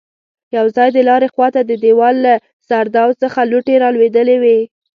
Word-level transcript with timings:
يو 0.57 0.65
ځای 0.75 0.89
د 0.93 0.99
لارې 1.09 1.27
خواته 1.33 1.61
د 1.65 1.71
دېوال 1.83 2.15
له 2.25 2.33
سرداو 2.67 3.09
څخه 3.21 3.39
لوټې 3.51 3.75
رالوېدلې 3.83 4.37
وې. 4.43 4.59